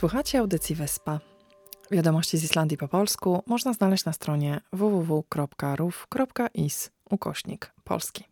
[0.00, 1.20] Słuchacie audycji Wyspa.
[1.90, 5.30] Wiadomości z Islandii po polsku można znaleźć na stronie www.ruf.is
[7.10, 8.24] ukośnik polski.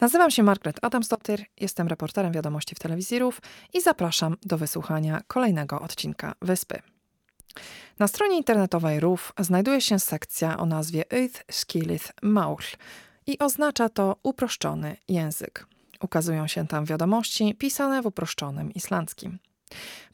[0.00, 3.40] Nazywam się Margaret Adamsdottir, jestem reporterem wiadomości w telewizji RUF
[3.74, 6.82] i zapraszam do wysłuchania kolejnego odcinka Wyspy.
[7.98, 12.62] Na stronie internetowej RUF znajduje się sekcja o nazwie Eith Skilith Maul
[13.26, 15.66] i oznacza to uproszczony język.
[16.00, 19.38] Ukazują się tam wiadomości pisane w uproszczonym islandzkim.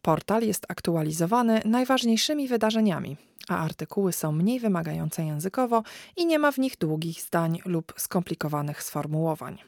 [0.02, 3.16] Portal jest aktualizowany najważniejszymi wydarzeniami,
[3.48, 5.82] a artykuły są mniej wymagające językowo
[6.16, 9.58] i nie ma w nich długich zdań lub skomplikowanych sformułowań.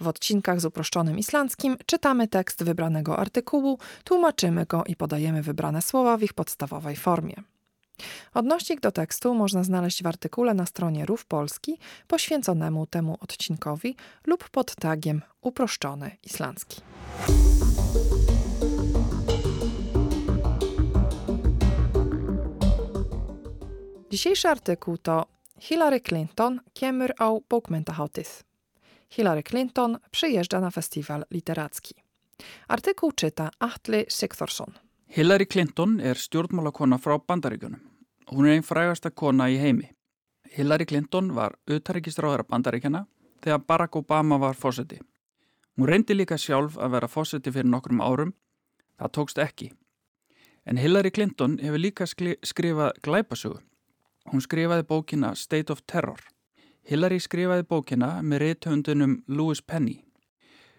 [0.00, 6.16] W odcinkach z uproszczonym islandzkim czytamy tekst wybranego artykułu, tłumaczymy go i podajemy wybrane słowa
[6.16, 7.34] w ich podstawowej formie.
[8.34, 14.48] Odnośnik do tekstu można znaleźć w artykule na stronie RUF Polski poświęconemu temu odcinkowi lub
[14.48, 16.80] pod tagiem uproszczony islandzki.
[24.10, 25.26] Dzisiejszy artykuł to
[25.60, 28.42] Hillary Clinton kemur á bókmentahátíð.
[29.10, 31.94] Hillary Clinton przyjeżdża na festiwal literacki.
[32.68, 34.72] Artykuł czyta Atli Sigthorsson.
[35.08, 37.80] Hillary Clinton er stjórnmálakona frá Bandaríkjunum.
[38.32, 39.94] Hún er einn frægasta kona í heimi.
[40.58, 43.06] Hillary Clinton var auðtaríkistráðara Bandaríkjana
[43.42, 44.98] þegar Barack Obama var fósetti.
[45.78, 48.34] Hún reyndi líka sjálf að vera fósetti fyrir nokkrum árum.
[48.98, 49.72] Það tókst ekki.
[50.66, 53.60] En Hillary Clinton hefur líka skrifað glæpasögu.
[54.30, 56.20] Hún skrifaði bókina State of Terror.
[56.86, 60.04] Hillary skrifaði bókina með reythöndunum Louis Penny.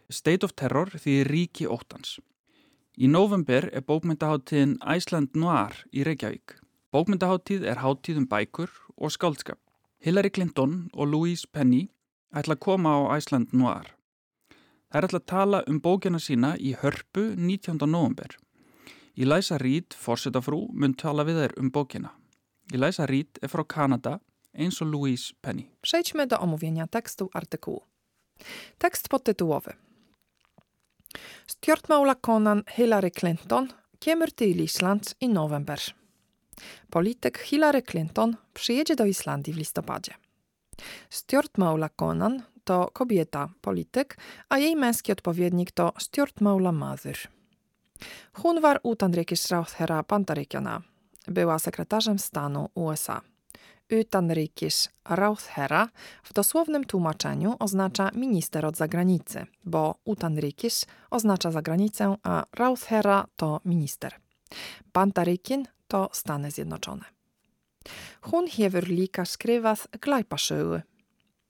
[0.08, 2.20] State of Terror því ríki óttans.
[2.96, 6.56] Í november er bókmyndaháttíðin Iceland Noir í Reykjavík.
[6.96, 9.60] Bókmyndaháttíð er háttíð um bækur og skáldskap.
[10.00, 11.90] Hillary Clinton og Louise Penny
[12.32, 13.92] ætla að koma á Iceland Noir.
[14.92, 17.84] Það er ætla að tala um bókina sína í hörpu 19.
[17.84, 18.32] november.
[19.16, 22.16] Eliza Reid, fórsetafrú, mun tala við þær um bókina.
[22.74, 24.20] Eliza Reid er frá Kanada
[24.54, 25.64] eins Louise Penny.
[25.82, 27.82] Przejdźmy do omówienia tekstu artykułu.
[28.78, 29.74] Tekst podtytułowy.
[31.48, 33.68] Stjórnmálakonan Hillary Clinton
[34.00, 35.80] kemur til Islands i november.
[36.90, 40.14] Polityk Hillary Clinton przyjedzie do Islandii w listopadzie.
[41.10, 44.18] Stjórnmálakonan to kobieta, polityk,
[44.50, 47.18] a jej męski odpowiednik to stjórnmálamaður.
[48.34, 50.82] Hún var utanríkisráðherra Bandaríkjana
[51.32, 53.22] była sekretarzem stanu USA.
[54.02, 55.90] Utanrikis Rauthera
[56.24, 64.16] w dosłownym tłumaczeniu oznacza minister od zagranicy, bo Utanrikis oznacza zagranicę, a Rauthera to minister.
[64.92, 67.06] Pantarikin to Stany Zjednoczone.
[68.22, 70.82] Hun hefur líka skrifað glæpasögu.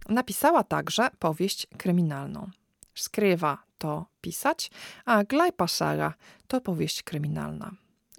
[0.09, 2.49] Napisała także powieść kryminalną.
[2.95, 4.71] Skrywa to pisać,
[5.05, 6.13] a glæpasaga
[6.47, 7.71] to powieść kryminalna.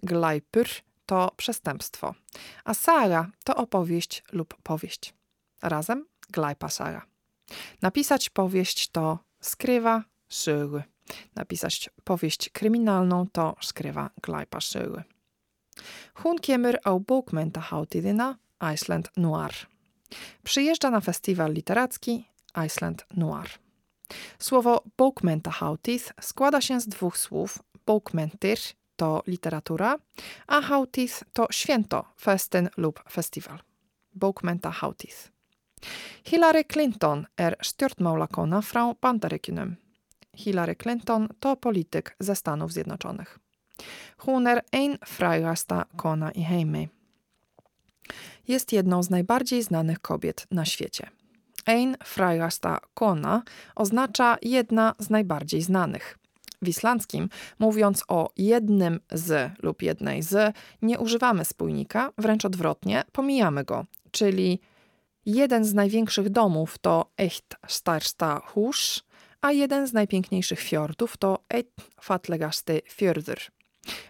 [0.03, 0.67] Glæpur
[1.13, 2.15] to przestępstwo,
[2.65, 5.15] a saga to opowieść lub powieść.
[5.63, 7.03] Razem glajpa saga.
[7.83, 10.83] Napisać powieść to skrywa sögu.
[11.35, 15.03] Napisać powieść kryminalną to skrywa glajpa sögu.
[16.15, 18.37] Hun kemur á bókmentahátíðina
[18.75, 19.53] Iceland Noir.
[20.45, 22.25] Przyjeżdża na festiwal literacki
[22.67, 23.49] Iceland Noir.
[24.39, 28.59] Słowo bókmentahátíð składa się z dwóch słów bókmentir
[29.03, 29.99] to literatura,
[30.47, 33.59] a Hautis to święto, festyn lub festiwal.
[34.15, 35.31] Bókmenta Hautis.
[36.25, 39.77] Hillary Clinton er stjórnmálakona frá Bandaríkjunum.
[40.37, 43.39] Hillary Clinton to polityk ze Stanów Zjednoczonych.
[44.19, 46.89] Hún er ein frægasta kona i heimi.
[48.49, 51.11] Jest jedną z najbardziej znanych kobiet na świecie.
[51.67, 53.43] Ein frægasta kona
[53.75, 56.22] oznacza jedna z najbardziej znanych
[56.63, 57.29] w islandzkim,
[57.59, 64.61] mówiąc o jednym z lub jednej z, nie używamy spójnika, wręcz odwrotnie, pomijamy go, czyli
[65.27, 69.03] jeden z największych domów to Echt starsta hús,
[69.41, 71.71] a jeden z najpiękniejszych fiordów to Eitt
[72.01, 73.39] fatlegasty fjörður.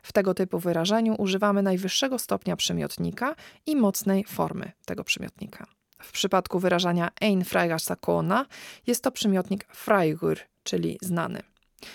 [0.03, 3.35] W tego typu wyrażeniu używamy najwyższego stopnia przymiotnika
[3.67, 5.67] i mocnej formy tego przymiotnika.
[6.03, 8.47] W przypadku wyrażania ein frægasta kona
[8.87, 11.52] jest to przymiotnik frægur, czyli znany.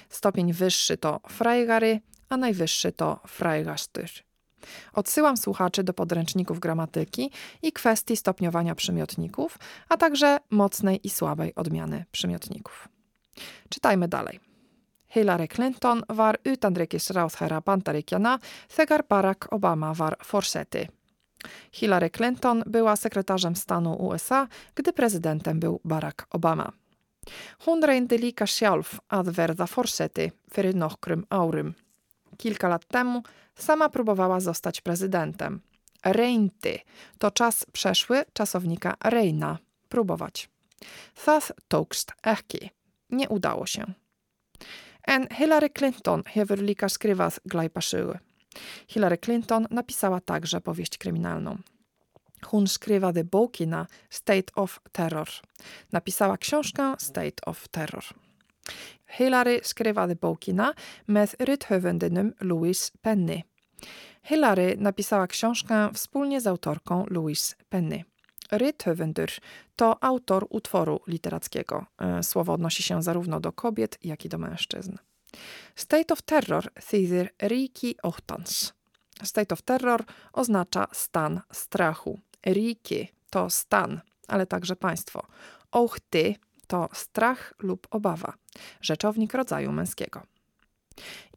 [0.10, 4.06] Stopień wyższy to Freigary, a najwyższy to Freigastur.
[4.94, 7.32] Odsyłam słuchaczy do podręczników gramatyki
[7.62, 12.88] i kwestii stopniowania przymiotników, a także mocnej i słabej odmiany przymiotników.
[13.70, 14.40] Czytajmy dalej.
[15.08, 18.40] Hillary Clinton var utanrikesráðherra Bandaríkjana
[18.70, 20.88] þegar Barack Obama var forsety.
[21.72, 26.72] Hillary Clinton była sekretarzem stanu USA, gdy prezydentem był Barack Obama.
[27.66, 31.76] Hún reyndi líka sjálf að verða forseti fyrir nokkrum árum.
[32.38, 33.24] Kilka lat temu
[33.56, 35.62] sama próbowała zostać prezydentem.
[36.04, 36.80] Reinty
[37.18, 39.58] to czas przeszły czasownika reina.
[39.90, 40.50] Próbować.
[41.26, 42.70] Thus tokst ekki.
[43.10, 43.94] Nie udało się.
[45.08, 46.60] En Hillary Clinton hefur
[46.90, 48.18] skrivað glæpasögu.
[48.88, 51.58] Hillary Clinton napisała także powieść kryminalną.
[52.46, 55.30] Hun skrivade bokina State of Terror.
[55.92, 58.04] Napisała książkę State of Terror.
[59.08, 60.74] Hillary skrivade bokina
[61.08, 63.42] med rithöfundenym Louis Penny.
[64.24, 68.04] Hillary napisała książkę wspólnie z autorką Louise Penny.
[68.52, 69.32] Rithöfundur
[69.76, 71.86] to autor utworu literackiego.
[71.98, 74.98] E, słowo odnosi się zarówno do kobiet, jak i do mężczyzn.
[75.76, 78.74] State of Terror thýðir Riki Ochtans.
[79.24, 80.04] State of Terror
[80.34, 82.20] oznacza stan strachu.
[82.46, 85.28] Riki to stan, ale także państwo.
[85.72, 86.36] Ochty
[86.68, 88.34] to strach lub obawa,
[88.82, 90.22] rzeczownik rodzaju męskiego.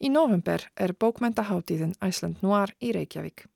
[0.01, 3.49] I november er bókmentahátíðin Iceland Noir i Reykjavik.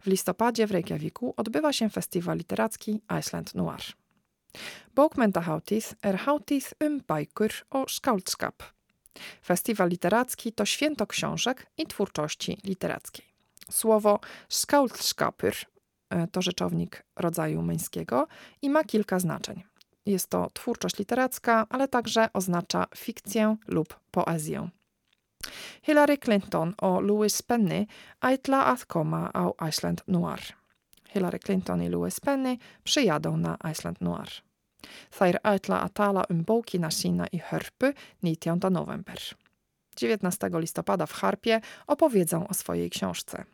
[0.00, 3.82] W listopadzie w Reykjaviku odbywa się festiwal literacki Iceland Noir.
[4.94, 8.62] Bókmentahátíð er hátíð um bækur o skáldskap.
[9.42, 13.24] Festiwal literacki to święto książek i twórczości literackiej.
[13.70, 15.71] Słowo skáldskapur e,
[16.32, 18.26] to rzeczownik rodzaju męskiego
[18.62, 19.62] i ma kilka znaczeń.
[20.06, 24.68] Jest to twórczość literacka, ale także oznacza fikcję lub poezję.
[25.82, 27.86] Hillary Clinton o Louis Penny
[28.20, 30.40] ætla að koma á Iceland Noir.
[31.12, 34.30] Hillary Clinton i Louis Penny przyjadą na Iceland Noir.
[35.10, 37.92] Þær ætla að tala um bókina sína i Hörpu
[38.22, 39.18] 19 november.
[39.96, 43.44] 19 listopada w Harpie opowiedzą o swojej książce.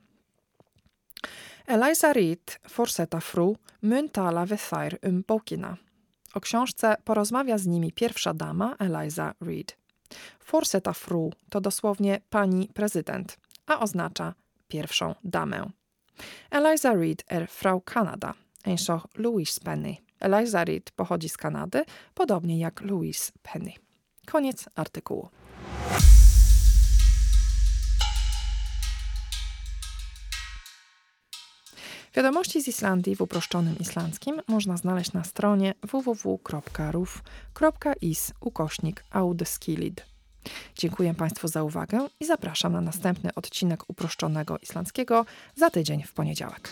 [1.67, 5.76] Eliza Reid, forseta fru, mun tala við þær um bókina.
[6.35, 9.76] O książce porozmawia z nimi pierwsza dama Eliza Reid.
[10.41, 13.37] Forseta fru to dosłownie pani prezydent,
[13.67, 14.35] a oznacza
[14.69, 15.70] pierwszą damę.
[16.50, 19.97] Eliza Reid er Frau Kanada, eins och Louise Penny.
[20.21, 23.73] Eliza Reid pochodzi z Kanady, podobnie jak Louise Penny.
[24.26, 25.29] Koniec artykułu.
[32.15, 36.33] Wiadomości z Islandii w uproszczonym islandzkim można znaleźć na stronie www.ruf.is
[38.41, 40.07] ukośnik audskilid.
[40.77, 45.27] Dziękuję Państwu za uwagę i zapraszam na następny odcinek uproszczonego islandzkiego
[45.57, 46.71] za tydzień w poniedziałek.